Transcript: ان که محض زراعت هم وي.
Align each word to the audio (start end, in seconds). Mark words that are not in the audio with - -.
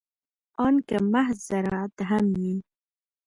ان 0.65 0.75
که 0.87 0.97
محض 1.13 1.37
زراعت 1.49 1.97
هم 2.09 2.25
وي. 2.39 2.55